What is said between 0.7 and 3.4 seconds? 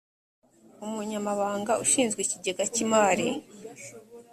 umunyamabanga ushinzwe ikigega cy imari